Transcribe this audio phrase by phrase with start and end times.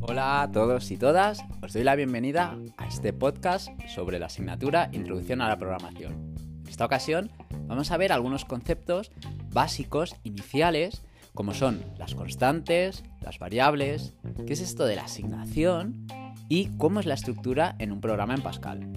[0.00, 4.90] Hola a todos y todas, os doy la bienvenida a este podcast sobre la asignatura
[4.92, 6.34] Introducción a la Programación.
[6.62, 7.30] En esta ocasión
[7.66, 9.10] vamos a ver algunos conceptos
[9.52, 11.02] básicos, iniciales,
[11.34, 14.14] como son las constantes, las variables,
[14.46, 16.06] qué es esto de la asignación
[16.48, 18.92] y cómo es la estructura en un programa en Pascal.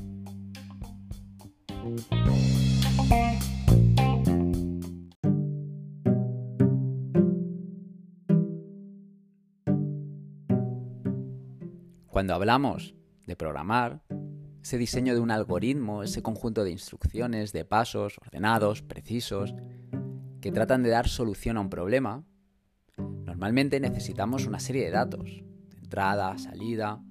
[12.20, 12.96] Cuando hablamos
[13.28, 14.04] de programar,
[14.62, 19.56] ese diseño de un algoritmo, ese conjunto de instrucciones, de pasos ordenados, precisos,
[20.42, 22.26] que tratan de dar solución a un problema,
[22.98, 25.46] normalmente necesitamos una serie de datos,
[25.82, 27.02] entrada, salida.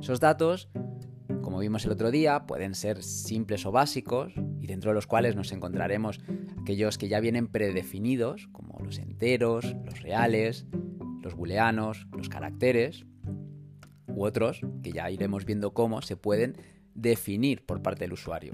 [0.00, 0.68] Esos datos,
[1.42, 5.36] como vimos el otro día, pueden ser simples o básicos, y dentro de los cuales
[5.36, 6.18] nos encontraremos
[6.60, 10.66] aquellos que ya vienen predefinidos, como los enteros, los reales,
[11.22, 13.06] los booleanos, los caracteres,
[14.16, 16.56] u otros, que ya iremos viendo cómo, se pueden
[16.94, 18.52] definir por parte del usuario.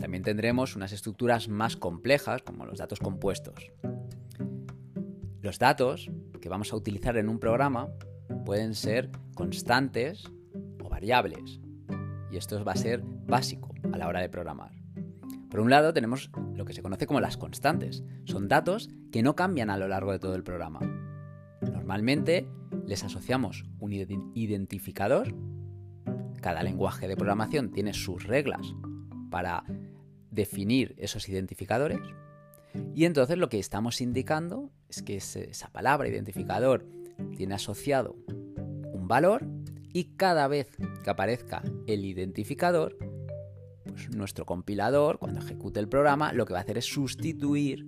[0.00, 3.70] También tendremos unas estructuras más complejas, como los datos compuestos.
[5.42, 6.10] Los datos
[6.40, 7.90] que vamos a utilizar en un programa
[8.46, 10.24] pueden ser constantes
[10.82, 11.60] o variables.
[12.30, 14.72] Y esto va a ser básico a la hora de programar.
[15.50, 18.02] Por un lado tenemos lo que se conoce como las constantes.
[18.24, 20.80] Son datos que no cambian a lo largo de todo el programa.
[21.60, 22.48] Normalmente
[22.86, 23.92] les asociamos un
[24.34, 25.34] identificador.
[26.40, 28.74] Cada lenguaje de programación tiene sus reglas
[29.30, 29.64] para
[30.30, 32.00] definir esos identificadores.
[32.94, 36.86] Y entonces lo que estamos indicando es que esa palabra identificador
[37.36, 38.16] tiene asociado
[38.92, 39.46] un valor
[39.92, 42.98] y cada vez que aparezca el identificador,
[43.84, 47.86] pues nuestro compilador, cuando ejecute el programa, lo que va a hacer es sustituir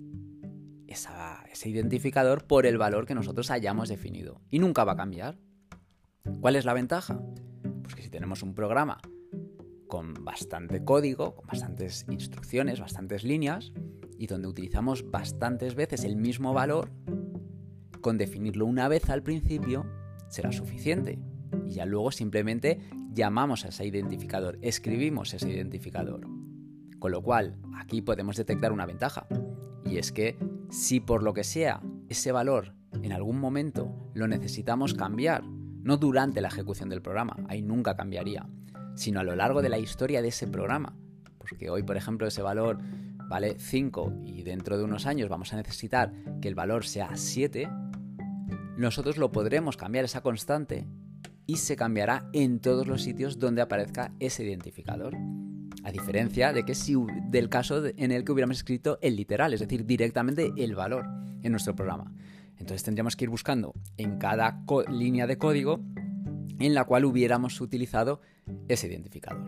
[0.87, 4.41] ese identificador por el valor que nosotros hayamos definido.
[4.49, 5.37] Y nunca va a cambiar.
[6.41, 7.21] ¿Cuál es la ventaja?
[7.83, 8.99] Pues que si tenemos un programa
[9.87, 13.71] con bastante código, con bastantes instrucciones, bastantes líneas,
[14.17, 16.91] y donde utilizamos bastantes veces el mismo valor,
[18.01, 19.85] con definirlo una vez al principio
[20.29, 21.19] será suficiente.
[21.65, 22.79] Y ya luego simplemente
[23.13, 26.27] llamamos a ese identificador, escribimos ese identificador.
[26.99, 29.27] Con lo cual, aquí podemos detectar una ventaja.
[29.85, 30.37] Y es que
[30.69, 32.73] si por lo que sea ese valor
[33.03, 38.47] en algún momento lo necesitamos cambiar, no durante la ejecución del programa, ahí nunca cambiaría,
[38.95, 40.97] sino a lo largo de la historia de ese programa.
[41.37, 42.79] Porque hoy, por ejemplo, ese valor
[43.29, 47.69] vale 5 y dentro de unos años vamos a necesitar que el valor sea 7,
[48.77, 50.87] nosotros lo podremos cambiar esa constante
[51.45, 55.15] y se cambiará en todos los sitios donde aparezca ese identificador.
[55.87, 56.95] A diferencia de que si
[57.29, 61.05] del caso en el que hubiéramos escrito el literal, es decir, directamente el valor
[61.43, 62.13] en nuestro programa.
[62.57, 65.79] Entonces tendríamos que ir buscando en cada línea de código
[66.59, 68.19] en la cual hubiéramos utilizado
[68.67, 69.45] ese identificador.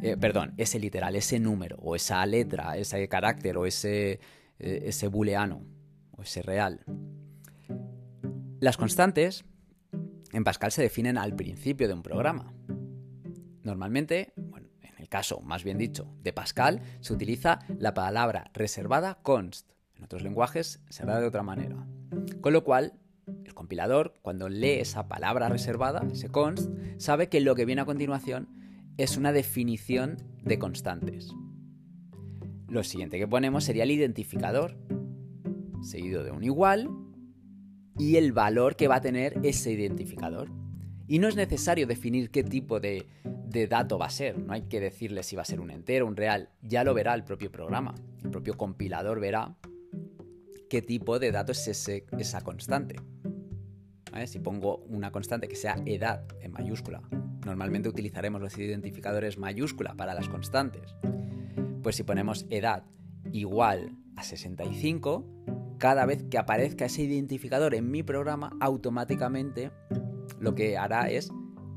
[0.00, 4.20] Eh, perdón, ese literal, ese número, o esa letra, ese carácter, o ese,
[4.58, 5.66] eh, ese booleano,
[6.12, 6.80] o ese real.
[8.58, 9.44] Las constantes
[10.32, 12.54] en Pascal se definen al principio de un programa.
[13.62, 14.32] Normalmente,
[15.06, 19.70] el caso, más bien dicho, de Pascal, se utiliza la palabra reservada const.
[19.94, 21.86] En otros lenguajes será de otra manera.
[22.40, 22.94] Con lo cual,
[23.44, 27.84] el compilador, cuando lee esa palabra reservada, ese const, sabe que lo que viene a
[27.84, 28.48] continuación
[28.96, 31.32] es una definición de constantes.
[32.66, 34.76] Lo siguiente que ponemos sería el identificador,
[35.82, 36.90] seguido de un igual
[37.96, 40.50] y el valor que va a tener ese identificador.
[41.06, 43.06] Y no es necesario definir qué tipo de,
[43.68, 46.16] dato va a ser, no hay que decirle si va a ser un entero, un
[46.16, 49.56] real, ya lo verá el propio programa, el propio compilador verá
[50.68, 52.96] qué tipo de dato es esa constante.
[54.26, 57.02] Si pongo una constante que sea edad en mayúscula,
[57.44, 60.96] normalmente utilizaremos los identificadores mayúscula para las constantes.
[61.82, 62.84] Pues si ponemos edad
[63.32, 65.24] igual a 65,
[65.78, 69.70] cada vez que aparezca ese identificador en mi programa, automáticamente
[70.40, 71.30] lo que hará es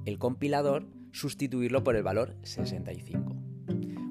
[0.06, 3.36] el compilador sustituirlo por el valor 65.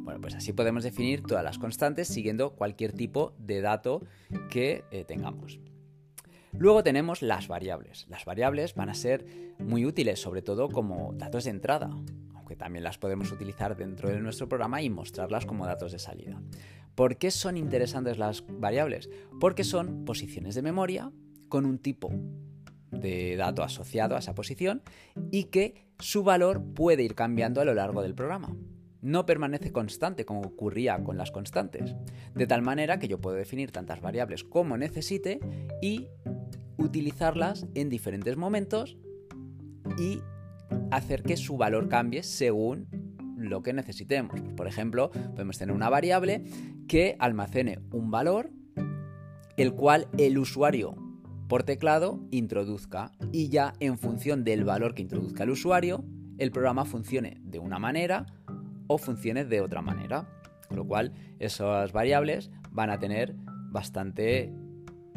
[0.02, 4.02] Bueno, pues así podemos definir todas las constantes siguiendo cualquier tipo de dato
[4.50, 5.60] que eh, tengamos.
[6.52, 8.06] Luego tenemos las variables.
[8.08, 9.26] Las variables van a ser
[9.58, 11.90] muy útiles, sobre todo como datos de entrada,
[12.34, 16.40] aunque también las podemos utilizar dentro de nuestro programa y mostrarlas como datos de salida.
[16.94, 19.08] ¿Por qué son interesantes las variables?
[19.38, 21.12] Porque son posiciones de memoria
[21.48, 22.10] con un tipo
[22.98, 24.82] de dato asociado a esa posición
[25.30, 28.54] y que su valor puede ir cambiando a lo largo del programa.
[29.00, 31.94] no permanece constante como ocurría con las constantes,
[32.34, 35.38] de tal manera que yo puedo definir tantas variables como necesite
[35.80, 36.08] y
[36.78, 38.98] utilizarlas en diferentes momentos
[39.98, 40.20] y
[40.90, 42.88] hacer que su valor cambie según
[43.36, 44.40] lo que necesitemos.
[44.56, 46.44] Por ejemplo, podemos tener una variable
[46.88, 48.50] que almacene un valor,
[49.56, 51.07] el cual el usuario
[51.48, 56.04] por teclado introduzca y ya en función del valor que introduzca el usuario,
[56.36, 58.26] el programa funcione de una manera
[58.86, 60.28] o funcione de otra manera.
[60.68, 63.34] Con lo cual, esas variables van a tener
[63.70, 64.52] bastante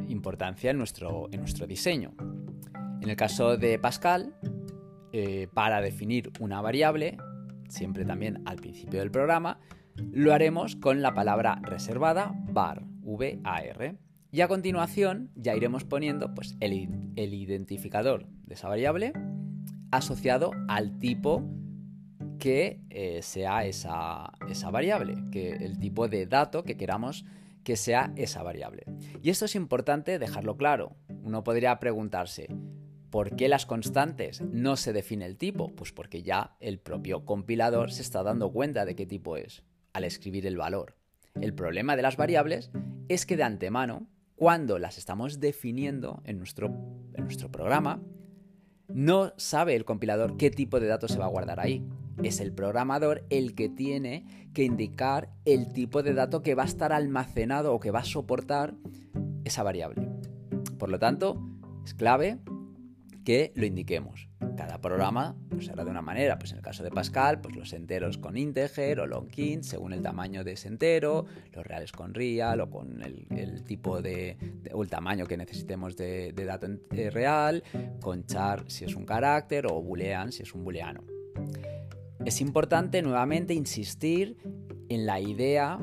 [0.07, 2.13] importancia en nuestro, en nuestro diseño.
[3.01, 4.33] En el caso de Pascal,
[5.11, 7.17] eh, para definir una variable,
[7.67, 9.59] siempre también al principio del programa,
[9.95, 14.10] lo haremos con la palabra reservada var, var.
[14.31, 16.73] Y a continuación ya iremos poniendo pues, el,
[17.15, 19.11] identificador de esa variable
[19.91, 21.43] asociado al tipo
[22.39, 27.25] que eh, sea esa, esa variable, que el tipo de dato que queramos
[27.63, 28.85] que sea esa variable.
[29.21, 30.95] Y esto es importante dejarlo claro.
[31.23, 32.47] Uno podría preguntarse,
[33.09, 35.67] ¿por qué las constantes no se define el tipo?
[35.75, 39.63] Pues porque ya el propio compilador se está dando cuenta de qué tipo es
[39.93, 40.95] al escribir el valor.
[41.39, 42.71] El problema de las variables
[43.07, 44.07] es que de antemano,
[44.41, 46.65] cuando las estamos definiendo en nuestro,
[47.13, 48.01] en nuestro programa,
[48.87, 51.85] no sabe el compilador qué tipo de datos se va a guardar ahí
[52.23, 56.65] es el programador el que tiene que indicar el tipo de dato que va a
[56.65, 58.73] estar almacenado o que va a soportar
[59.43, 60.09] esa variable.
[60.79, 61.39] Por lo tanto,
[61.85, 62.39] es clave
[63.23, 64.29] que lo indiquemos.
[64.57, 66.37] Cada programa pues, será de una manera.
[66.37, 69.93] Pues en el caso de Pascal, pues los enteros con integer o long int según
[69.93, 74.37] el tamaño de ese entero, los reales con real o con el, tipo de,
[74.73, 77.63] o el tamaño que necesitemos de, de dato eh, real,
[78.01, 81.03] con char si es un carácter o boolean si es un booleano.
[82.25, 84.37] Es importante nuevamente insistir
[84.89, 85.79] en la idea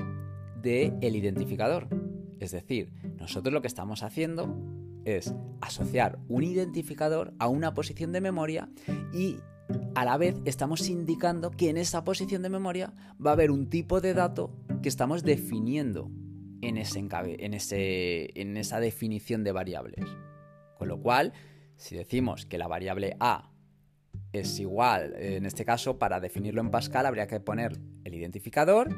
[0.62, 1.88] del el identificador.
[2.38, 4.54] Es decir, nosotros lo que estamos haciendo
[5.04, 8.68] es asociar un identificador a una posición de memoria
[9.12, 9.38] y
[9.94, 12.92] a la vez estamos indicando que en esa posición de memoria
[13.24, 16.10] va a haber un tipo de dato que estamos definiendo
[16.62, 20.04] en, ese en, ese, en esa definición de variables.
[20.78, 21.32] Con lo cual,
[21.76, 23.50] si decimos que la variable A
[24.32, 25.14] es igual.
[25.16, 28.88] En este caso, para definirlo en Pascal, habría que poner el identificador,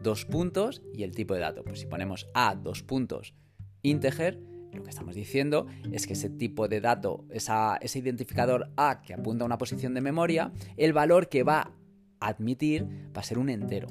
[0.00, 1.64] dos puntos y el tipo de dato.
[1.64, 3.34] Pues si ponemos A, dos puntos,
[3.82, 4.40] integer,
[4.76, 9.44] lo que estamos diciendo es que ese tipo de dato, ese identificador A que apunta
[9.44, 11.72] a una posición de memoria, el valor que va
[12.20, 12.86] a admitir
[13.16, 13.88] va a ser un entero.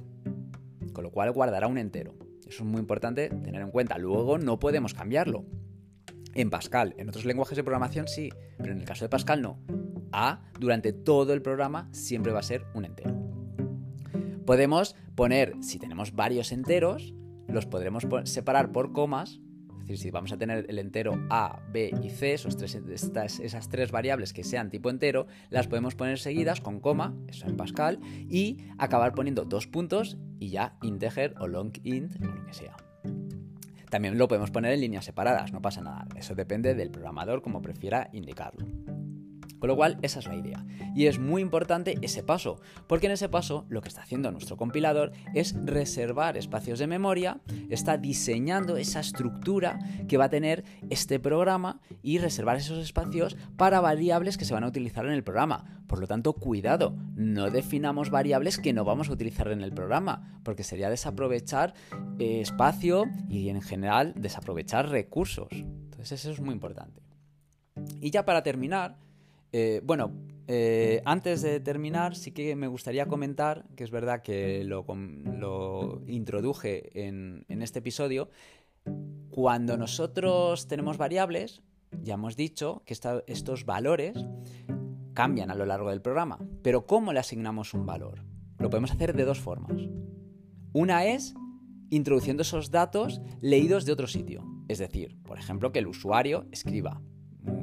[0.94, 2.16] Con lo cual guardará un entero.
[2.48, 3.98] Eso es muy importante tener en cuenta.
[3.98, 5.46] Luego no podemos cambiarlo.
[6.34, 9.60] En Pascal, en otros lenguajes de programación sí, pero en el caso de Pascal no.
[10.12, 13.16] A durante todo el programa siempre va a ser un entero.
[14.46, 17.14] Podemos poner, si tenemos varios enteros,
[17.48, 19.40] los podremos separar por comas.
[19.86, 22.76] Decir, si vamos a tener el entero A, B y C, esos tres,
[23.40, 27.56] esas tres variables que sean tipo entero, las podemos poner seguidas con coma, eso en
[27.56, 32.54] Pascal, y acabar poniendo dos puntos y ya integer o long int o lo que
[32.54, 32.76] sea.
[33.92, 36.08] También lo podemos poner en líneas separadas, no pasa nada.
[36.16, 38.66] Eso depende del programador como prefiera indicarlo.
[39.66, 40.64] Con lo cual, esa es la idea.
[40.94, 44.58] Y es muy importante ese paso, porque en ese paso lo que está haciendo nuestro
[44.58, 47.40] compilador es reservar espacios de memoria,
[47.72, 53.81] está diseñando esa estructura que va a tener este programa y reservar esos espacios para
[53.81, 55.81] variables que se van a utilizar en el programa.
[55.88, 60.40] Por lo tanto, cuidado, no definamos variables que no vamos a utilizar en el programa,
[60.44, 61.74] porque sería desaprovechar
[62.19, 65.48] eh, espacio y en general desaprovechar recursos.
[65.50, 67.02] Entonces eso es muy importante.
[68.00, 68.95] Y ya para terminar,
[69.57, 70.12] eh, bueno,
[70.50, 77.07] eh, antes de terminar, sí que me gustaría comentar, que es verdad que lo, introduje
[77.07, 78.28] en, este episodio,
[79.30, 81.64] cuando nosotros tenemos variables,
[82.02, 82.97] ya hemos dicho que
[83.28, 84.26] estos valores
[85.14, 88.26] cambian a lo largo del programa, pero ¿cómo le asignamos un valor?
[88.59, 89.88] Lo podemos hacer de dos formas.
[90.74, 91.33] Una es
[91.90, 97.02] introduciendo esos datos leídos de otro sitio, es decir, por ejemplo, que el usuario escriba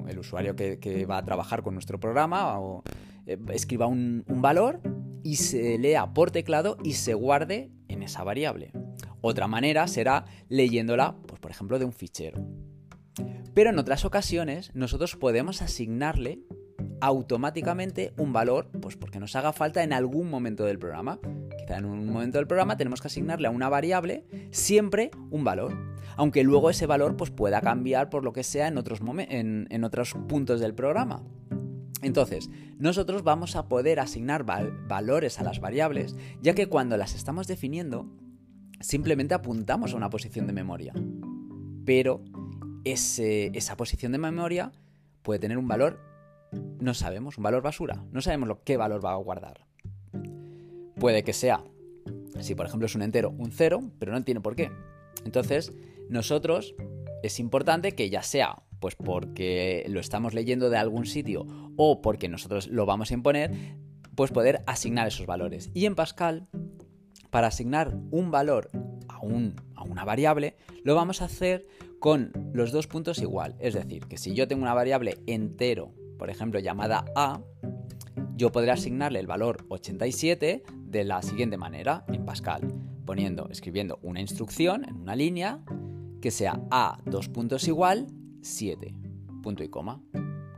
[0.09, 2.83] el usuario que, va a trabajar con nuestro programa o,
[3.27, 4.81] eh, escriba un, valor
[5.23, 8.73] y se lea por teclado y se guarde en esa variable.
[9.21, 12.45] Otra manera será leyéndola, pues, por ejemplo, de un fichero.
[13.55, 16.41] Pero en otras ocasiones nosotros podemos asignarle
[17.01, 21.19] automáticamente un valor, pues porque nos haga falta en algún momento del programa.
[21.59, 25.77] Quizá en un momento del programa tenemos que asignarle a una variable siempre un valor,
[26.17, 29.85] aunque luego ese valor pues pueda cambiar por lo que sea en otros, en, en
[29.85, 31.23] otros puntos del programa.
[32.03, 37.47] Entonces, nosotros vamos a poder asignar valores a las variables, ya que cuando las estamos
[37.47, 38.11] definiendo,
[38.81, 40.93] simplemente apuntamos a una posición de memoria.
[41.85, 42.25] Pero
[42.85, 44.73] esa posición de memoria
[45.23, 46.01] puede tener un valor,
[46.81, 48.05] no sabemos, un valor basura.
[48.11, 49.67] No sabemos lo, qué valor va a guardar.
[50.97, 51.63] Puede que sea,
[52.41, 54.73] si por ejemplo es un entero, un cero, pero no tiene por qué.
[55.25, 55.73] Entonces,
[56.09, 56.75] nosotros
[57.23, 62.29] es importante que ya sea pues porque lo estamos leyendo de algún sitio o porque
[62.29, 63.53] nosotros lo vamos a imponer,
[64.17, 65.71] pues poder asignar esos valores.
[65.73, 66.49] Y en Pascal,
[67.31, 68.71] para asignar un valor
[69.09, 71.65] a, a una variable, lo vamos a hacer
[72.01, 73.55] con los dos puntos igual.
[73.61, 77.41] Es decir, que si yo tengo una variable entero, por ejemplo, llamada a,
[78.35, 82.67] yo podré asignarle el valor 87 de la siguiente manera en Pascal,
[83.07, 85.61] poniendo, escribiendo una instrucción en una línea
[86.23, 88.07] que sea a dos puntos igual
[88.41, 88.95] 7,
[89.43, 90.01] punto y coma.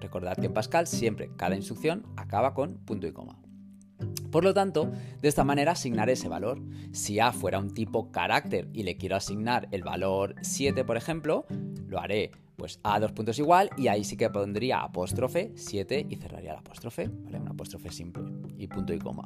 [0.01, 3.41] Recordad que en Pascal siempre cada instrucción acaba con punto y coma.
[4.31, 4.93] Por lo tanto,
[5.23, 6.61] de esta manera asignaré ese valor.
[6.93, 11.47] Si A fuera un tipo carácter y le quiero asignar el valor 7, por ejemplo,
[11.87, 16.17] lo haré pues A dos puntos igual y ahí sí que pondría apóstrofe 7 y
[16.17, 17.41] cerraría la apóstrofe, ¿vale?
[17.41, 18.23] Un apóstrofe simple
[18.57, 19.25] y punto y coma.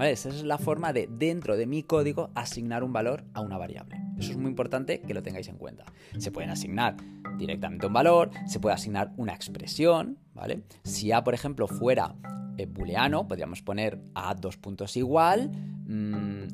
[0.00, 4.03] Esa es la forma de, dentro de mi código, asignar un valor a una variable.
[4.18, 5.84] Eso es muy importante que lo tengáis en cuenta.
[6.18, 6.96] Se pueden asignar
[7.38, 10.62] directamente un valor, se puede asignar una expresión, ¿vale?
[10.84, 12.14] Si A, por ejemplo, fuera
[12.56, 15.50] eh, booleano, podríamos poner A dos puntos igual,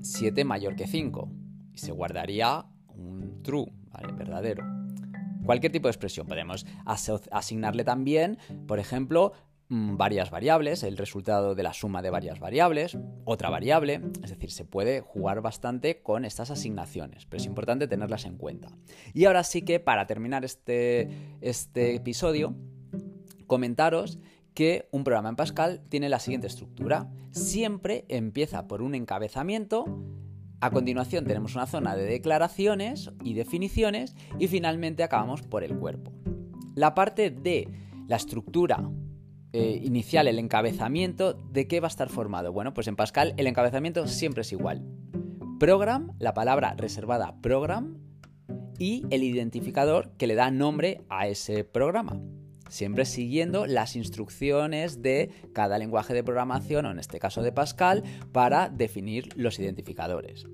[0.02, 1.29] 7 mm, mayor que 5.
[1.75, 2.64] Y se guardaría
[2.95, 4.12] un true, ¿vale?
[4.12, 4.64] Verdadero.
[5.45, 6.26] Cualquier tipo de expresión.
[6.26, 6.67] Podemos
[7.31, 9.33] asignarle también, por ejemplo,
[9.71, 14.65] varias variables, el resultado de la suma de varias variables, otra variable, es decir, se
[14.65, 18.69] puede jugar bastante con estas asignaciones, pero es importante tenerlas en cuenta.
[19.15, 21.09] Y ahora sí que para terminar este,
[21.41, 22.57] este episodio,
[23.47, 24.19] comentaros
[24.55, 27.09] que un programa en Pascal tiene la siguiente estructura.
[27.31, 29.85] Siempre empieza por un encabezamiento,
[30.61, 36.12] a continuación tenemos una zona de declaraciones y definiciones y finalmente acabamos por el cuerpo.
[36.75, 37.69] La parte de
[38.09, 38.91] la estructura
[39.52, 42.52] eh, inicial, el encabezamiento, ¿de qué va a estar formado?
[42.52, 44.85] Bueno, pues en Pascal el encabezamiento siempre es igual.
[45.59, 47.99] Program, la palabra reservada program,
[48.80, 52.19] y el identificador que le da nombre a ese programa.
[52.71, 58.02] Siempre siguiendo las instrucciones de cada lenguaje de programación, o en este caso de Pascal,
[58.33, 60.47] para definir los identificadores.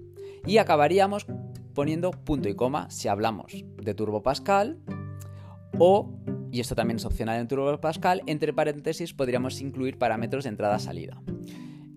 [0.45, 1.27] Y acabaríamos
[1.73, 4.79] poniendo punto y coma si hablamos de Turbo Pascal
[5.79, 6.19] o
[6.57, 11.21] y esto también es opcional en Turbo Pascal, entre paréntesis podríamos incluir parámetros de entrada-salida.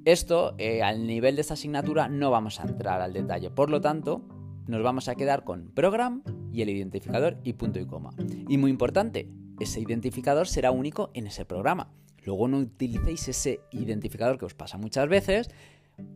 [0.03, 3.79] Esto, eh, al nivel de esta asignatura, no vamos a entrar al detalle, por lo
[3.79, 4.21] tanto,
[4.67, 8.09] nos vamos a quedar con program y el identificador y punto y coma.
[8.49, 9.29] Y muy importante,
[9.61, 11.93] ese identificador será único en ese programa.
[12.25, 15.49] Luego no utilicéis ese identificador que os pasa muchas veces,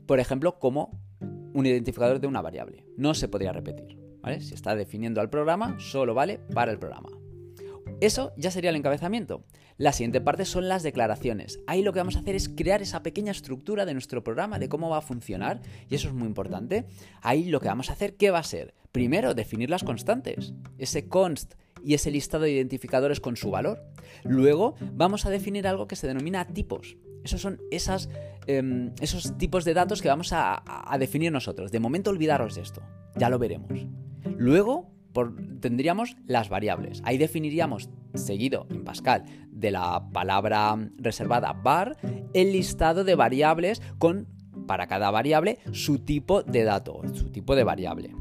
[0.05, 0.99] por ejemplo, como
[1.53, 2.83] un identificador de una variable.
[2.97, 3.97] No se podría repetir.
[4.41, 7.22] Si está definiendo al programa, solo vale para el programa.
[8.03, 9.45] Eso ya sería el encabezamiento.
[9.77, 11.61] La siguiente parte son las declaraciones.
[11.67, 14.67] Ahí lo que vamos a hacer es crear esa pequeña estructura de nuestro programa, de
[14.67, 16.83] cómo va a funcionar, y eso es muy importante.
[17.21, 18.73] Ahí lo que vamos a hacer, ¿qué va a ser?
[18.91, 23.81] Primero, definir las constantes, ese const y ese listado de identificadores con su valor.
[24.25, 26.97] Luego, vamos a definir algo que se denomina tipos.
[27.23, 27.61] Esos son
[28.47, 31.71] em, esos tipos de datos que vamos a, a definir nosotros.
[31.71, 32.83] De momento, olvidaros de esto.
[33.15, 33.87] Ya lo veremos.
[34.37, 34.92] Luego,
[35.59, 37.01] tendríamos las variables.
[37.05, 41.97] Ahí definiríamos, seguido en Pascal, de la palabra reservada var,
[42.33, 44.27] el listado de variables con,
[44.67, 48.13] para cada variable, su tipo de dato, su tipo de variable.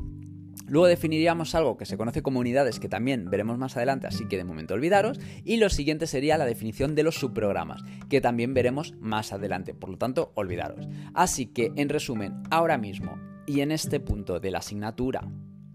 [0.73, 4.39] Luego definiríamos algo que se conoce como unidades, que también veremos más adelante, así que
[4.39, 5.21] de momento olvidaros.
[5.45, 9.91] Y lo siguiente sería la definición de los subprogramas, que también veremos más adelante, por
[9.91, 10.89] lo tanto, olvidaros.
[11.13, 15.29] Así que, en resumen, ahora mismo y en este punto de la asignatura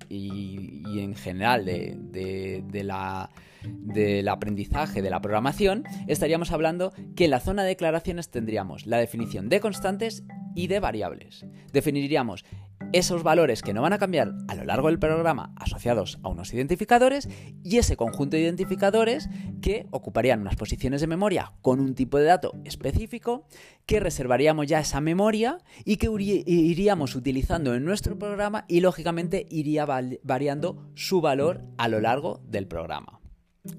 [0.10, 3.30] y, en general de, la,
[3.64, 8.98] del aprendizaje de la programación, estaríamos hablando que en la zona de declaraciones tendríamos la
[8.98, 10.24] definición de constantes
[10.56, 11.46] y de variables.
[11.72, 12.46] Definiríamos
[12.94, 16.54] esos valores que no van a cambiar a lo largo del programa asociados a unos
[16.54, 17.28] identificadores
[17.64, 19.30] y ese conjunto de identificadores
[19.62, 23.46] que ocuparían unas posiciones de memoria con un tipo de dato específico
[23.86, 26.10] que reservaríamos ya esa memoria y que
[26.46, 29.86] iríamos utilizando en nuestro programa y lógicamente iría
[30.24, 33.20] variando su valor a lo largo del programa.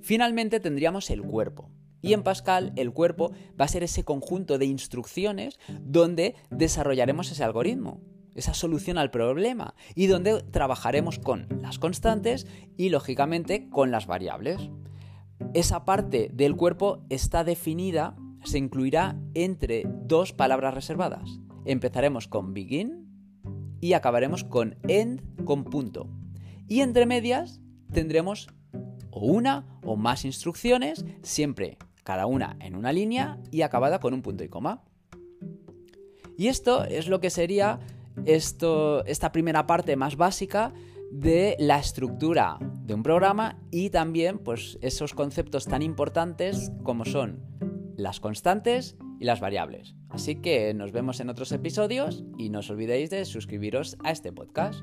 [0.03, 1.71] Finalmente tendríamos el cuerpo.
[2.01, 7.43] Y en Pascal el cuerpo va a ser ese conjunto de instrucciones donde desarrollaremos ese
[7.43, 8.01] algoritmo
[8.39, 14.71] esa solución al problema y donde trabajaremos con las constantes y lógicamente con las variables.
[15.55, 21.41] Esa parte del cuerpo está definida, se incluirá entre dos palabras reservadas.
[21.65, 23.07] Empezaremos con begin
[23.81, 26.09] y acabaremos con end con punto.
[26.67, 27.61] Y entre medias
[27.93, 28.49] tendremos
[29.11, 34.45] una o más instrucciones, siempre cada una en una línea y acabada con un punto
[34.45, 34.83] y coma.
[36.39, 37.81] Y esto es lo que sería
[38.27, 40.73] esto, esta primera parte más básica
[41.11, 47.43] de la estructura de un programa y también pues, esos conceptos tan importantes como son
[47.97, 49.95] las constantes y las variables.
[50.09, 54.33] Así que nos vemos en otros episodios y no os olvidéis de suscribiros a este
[54.33, 54.83] podcast.